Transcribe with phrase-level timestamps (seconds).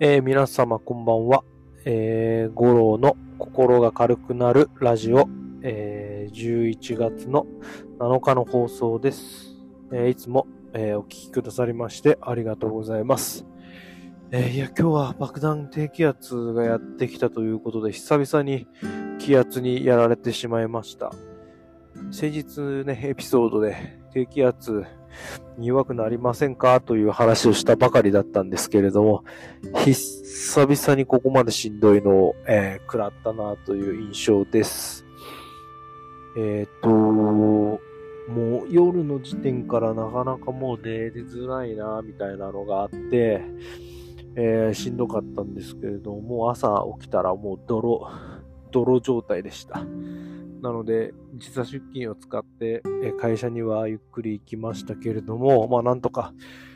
[0.00, 1.42] えー皆様こんばんは。
[1.84, 5.28] えー、五郎の心が軽くなるラジオ、
[5.62, 7.46] えー11月の
[7.98, 9.56] 7日の放送です。
[9.92, 13.44] えーいつも、えーお聞きくださりましてありがとうございます。
[14.30, 18.68] えーいや、今日は爆弾低気圧がやってきたということで、久々に
[19.18, 21.10] 気圧にやられてしまいました。
[22.12, 24.84] 先日ね、エピソードで低気圧
[25.58, 26.80] 弱くなりませんか？
[26.80, 29.24] という話をしたばかりだったんですけれども、
[29.84, 35.04] 久々にここまでしんどいのを、えー食らったなという印象です。
[36.36, 37.80] えっ、と、も
[38.64, 43.42] う夜の時点からなかなかもう寝れづらいなみたいなのがあって、
[44.36, 48.06] えーしんどかったんですけれども、もう朝起きたらもう泥、
[48.70, 49.82] 泥状態でした。
[50.62, 56.32] なので、時差出勤を使って、え会社にはゆっくり行きましたけれども、まあなんとか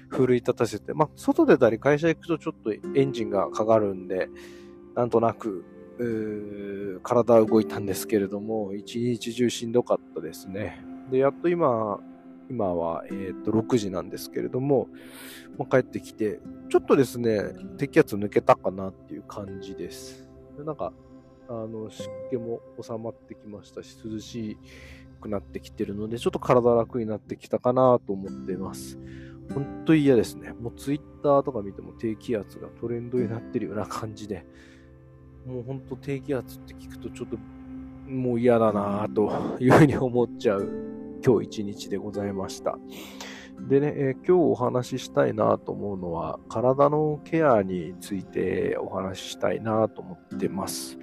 [0.08, 4.28] 奮い立たせて、まあ外出たり会社行くとちょっとエンジンがかかるんで、
[4.94, 5.64] なんとなく、
[7.02, 10.82] 体は動いたんですけれども、一日中しんどかったですね。
[11.10, 12.00] で、やっと今、
[12.50, 14.88] 今は、えっと6時なんですけれども、
[15.58, 16.40] まあ、帰ってきて、
[16.70, 17.42] ちょっとですね、
[17.78, 20.28] 低気圧抜けたかなっていう感じです。
[20.64, 20.92] なんか、
[21.52, 24.56] あの、湿気も収まってきましたし、涼し
[25.20, 28.98] くなってきてるので、ちょっと体楽になってきたかなと思っています。
[29.52, 30.52] 本当に嫌ですね。
[30.52, 34.46] もうツイッターとか見ても低気圧がトレンドになってるような感じで、
[35.46, 37.36] もう本当低気圧って聞くとちょっと
[38.08, 40.68] もう嫌だなというふうに思っちゃう
[41.24, 42.78] 今日一日でございました。
[43.68, 50.98] でね、えー今日お話ししたいなと思うのは、体のケアについてお話ししたいなと思ってます。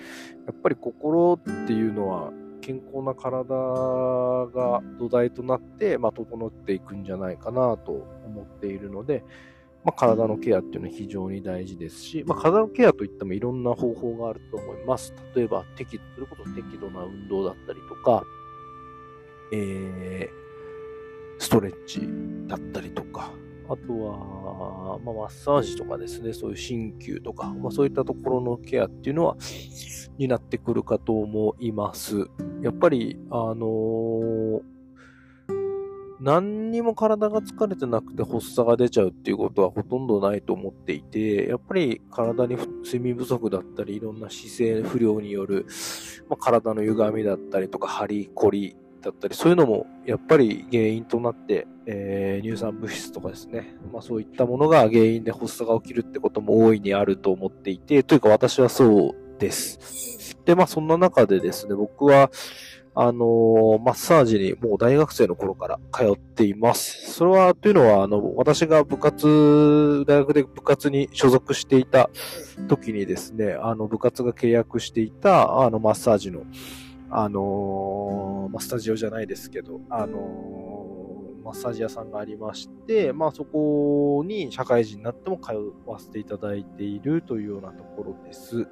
[0.45, 7.91] やっぱり心っていうのは、健康な体が土台となって、まあ、整っていくんじゃないかなと
[8.25, 9.23] 思っているので、
[9.83, 15.13] まあ、体のケアっていうのは非常に大事ですし、まあ、体のケアといってもいろんな方法があると思います。
[15.35, 18.23] 例えば、適度、それこそ適度な運動だったりとか、
[19.53, 20.48] えー
[21.39, 22.01] ストレッチ
[22.47, 23.31] だったりとか、
[23.67, 29.37] あとは、まあ、マッサージとかですね、そういう鍼灸とか、まあ、そういったところのケアっていうのは、
[30.17, 32.27] になってくるかと思います。
[32.61, 34.61] やっぱり、あのー
[36.21, 45.65] 何にも体が疲れてなくて発作が出ちゃうっていうことはほとんどないと思っていて、やっぱり体に睡眠不足だったり、いろんな姿勢不良による、
[46.29, 60.37] まあ、体の歪みだったりとか、張り、凝りだったり、そういうのもやっぱり原因となって、えー乳酸物質とかですね、まあそういったものが原因で発作が起きるってことも大いにあると思っていて、というか私はそうです。
[60.45, 62.31] で、まあそんな中でですね、僕は、
[62.95, 67.13] あのーマッサージにもう大学生の頃から通っています。
[67.13, 72.09] それは、というのは、あの、私が部活、大学で部活に所属していた
[72.67, 76.43] 時にですね、あの、部活が契約していた、あの、マッサージの、
[77.11, 80.59] あのーま、スタジオじゃないですけど、あのー
[81.41, 85.53] マッサージ屋さんがありまして、まあ、そこに社会人になっても通
[85.87, 88.67] わせていただいているというようなところです。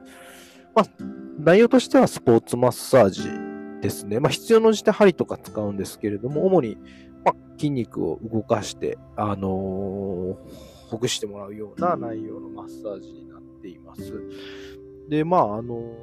[0.76, 0.86] まあ、
[1.40, 4.20] 内容としてはスポーツマッサージですね。
[4.20, 6.78] まあ、必要のじて針とか使うんですけれども、主に、
[7.26, 14.24] ま、筋肉を動かして、あのーほぐしてもらうような内容のマッサージになっています。
[15.09, 15.94] で、まあ、あの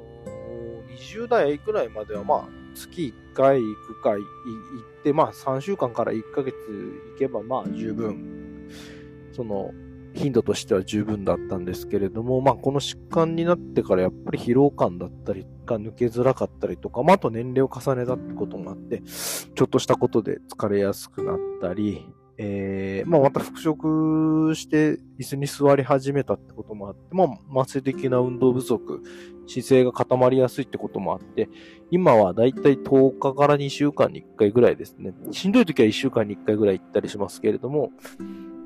[0.97, 6.55] 20代くらいまでは、まあ、月1回行くか行って、まあ、3週間から1ヶ月
[7.13, 8.69] 行けば、まあ、十分、
[9.33, 9.71] その、
[10.15, 22.07] 頻度としては十分だったんですけれども、まあ、この疾患になってからやっぱり疲労感だったりが抜けづらかったりとか、まあ、あと年齢を重ねたってこともあって、ちょっとしたことで疲れやすくなったり、
[22.37, 29.01] えー、まあ、また復職して椅子に座り始めたってこともあって、まあ、慢性的な運動不足、
[29.47, 31.47] 姿勢が固まりやすいってこともあって、
[31.91, 35.13] 今はだいたい10日から2週間に1回ぐらいですね。
[35.31, 37.91] しんどい時は1週間に1回ぐらい行ったりしますけれども、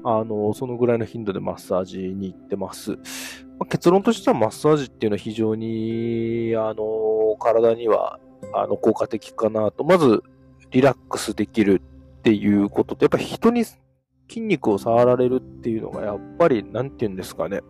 [0.03, 2.91] あの、そのぐらいの頻度でマッサージに行ってます。
[2.91, 2.97] ま
[3.61, 8.19] あ結論としてはマッサージっていうのは非常に、あの、体には、
[8.53, 9.83] あの、効果的かなと。
[9.83, 10.23] まず、
[10.71, 11.81] リラックスできる
[12.19, 17.61] っていうことと、やっぱ人に筋肉を触られるっていうのが、やっぱり、なんて言うんですかね。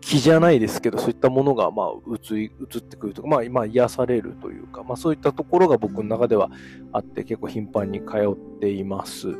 [0.00, 6.50] 気じゃないですけど、そういったものが、まあ、映り、映ってくるとか、まあ、今、癒されるというか、まあ、そういったところが僕の中では
[6.92, 9.34] あって、結構頻繁に通っています。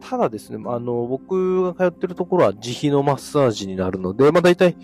[0.00, 4.76] ただですね、あの、僕が通ってるところは自費のマッサージになるので、まあ、大体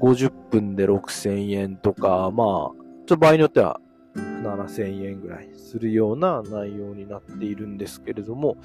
[0.00, 3.80] 50分で6000円とか、まあ、ちょっと場合によっては
[4.16, 8.56] 7000円ぐらいするような内容になっているんですけれども、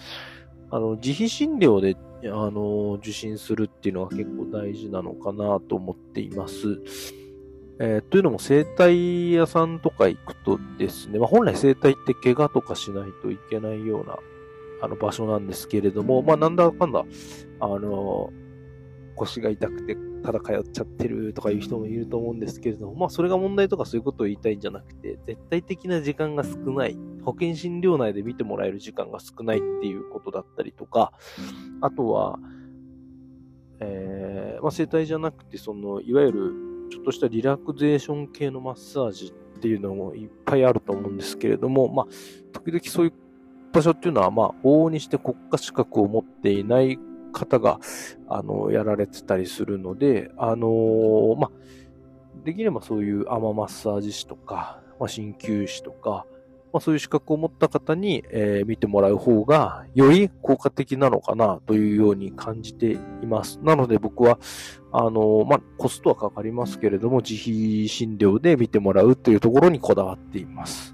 [0.70, 1.96] あの、自費診療で
[2.26, 6.80] あの、受診するっていうのは結構大事なのかなと思っています。
[7.80, 14.18] えー、というのも整体屋さんとか行くとですね、まあ、本来整体って怪我とかしないといけないような
[14.82, 17.06] あの場所なんですけれども、まあなんだかんだ、
[17.60, 18.32] あの、
[19.16, 31.12] 腰が痛くてただ通っちゃってるとかいう人もいると思うんですけれども、まあそれが問題とかそういうことを言いたいんじゃなくて、絶対的な時間が少ない、保険診療内で見てもらえる時間が少ないっていうことだったりとか、
[31.82, 32.40] あとは、
[33.80, 36.54] えー、まあ整体じゃなくて、その、いわゆる
[36.90, 42.06] ちょっとしたリラクゼーション系のマッサージっていうのもいっぱいあると思うんですけれども、まあ、
[42.54, 43.14] 時々そういう
[43.74, 46.98] 場所っていうのは、まあ、往々にして国家資格を持っていない
[47.38, 47.80] 方が、
[48.28, 51.52] あの、やられてたりするので、あのー、まあ、
[52.44, 56.26] できればそういうアママッサージ師とか、まあ、鍼灸師とか、
[56.74, 63.60] まあ、そういう資格を持った方に、えー、見てもらう方が、より効果的なのかなというように感じています。
[63.64, 64.40] なので僕は、
[64.92, 70.94] あのー、まあ、コストはかかりますけれども、自費診療で見てもらうというところにこだわっています。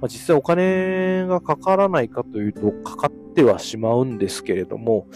[0.00, 5.06] まあ、実際お金がかからないかというと、かかってはしまうんですけれども、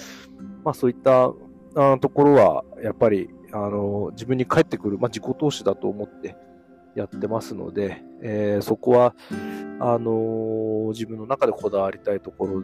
[0.65, 1.33] まあそういった
[1.77, 6.37] あところは、やっぱり、あの、自分に返ってくる、まあ自己投資だと思って
[6.95, 9.15] やってますので、えー、そこは、
[9.81, 12.63] あの自分の中でこだわりたいところ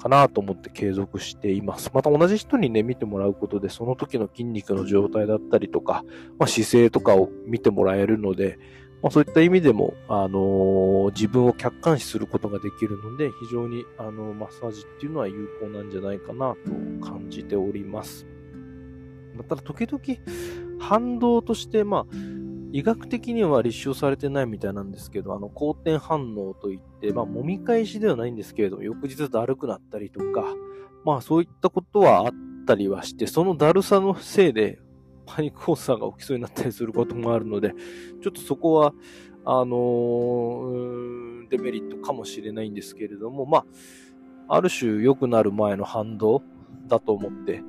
[0.00, 1.90] かなと思って継続しています。
[1.94, 6.04] また同じ人にね、見てもらうことで、その時の筋肉の状態だったりとか、
[6.38, 8.58] まあ、姿勢とかを見てもらえるので、
[9.02, 16.54] まあ、そういった意味でも、あのー、自分を客観視することができるので、非常に、あのー、マッサージっていうのは有効なんじゃないかな
[17.00, 18.26] と感じております。
[19.34, 22.14] まただ、時々、反動として、まあ、
[22.72, 30.44] 医学的には立証されてないみたいなんですけど、あの、好転反応といって、まあ、揉み返しではないんですけれども、翌日だるくなったりとか、
[31.04, 32.32] まあ、そういったことはあっ
[32.66, 34.78] たりはして、そのだるさのせいで、
[35.30, 37.72] パニック発作が起きそうになったりすることもあるので、
[38.22, 38.92] ちょっとそこは、
[39.44, 43.64] あのー、デメリットかもしれないんですけれども、ま
[44.48, 46.42] あ、ある種良くなる前の反動
[46.88, 47.62] だと思って、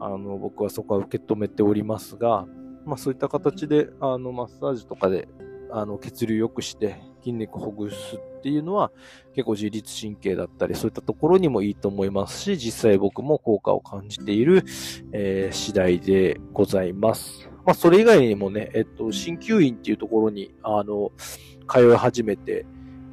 [0.00, 2.46] あの、僕はそこは受け止めておりますが、
[2.86, 5.28] まあそういった形で、あの、マッサージとかで、
[5.70, 8.90] あの、血流良くして筋肉ほぐすっっていうのは
[9.34, 14.64] 結構自律神経だったりそういったところにもいいと思いますし、実際僕も効果を感じている、
[15.12, 17.48] えー、次第でございます。
[17.64, 21.12] まあそれ以外にもね、えっと、鍼灸院っていうところに、あの、
[21.72, 22.66] 通い始めて、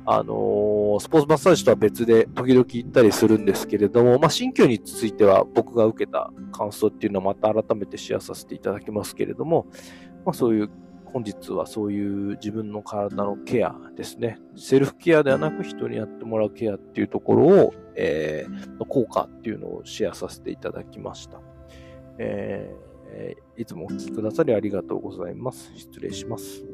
[0.08, 9.68] あのー、スポーツマッサージとは別で時々行ったりするんですけれども、まあ、新旧については僕が受けた感想っていうのをまた改めてシェアさせていただきますけれども、
[10.26, 10.72] まあ、そういう
[11.12, 14.40] 本日はそういう自分の体のケアですね。
[14.56, 21.42] セルフケアではなく人にやってもらうケアっていうところを、えー、効果っていうのをシェアさせていただきました。
[22.18, 25.72] えー、いつもお聴きくださりありがとうございます。
[25.76, 26.69] 失礼します。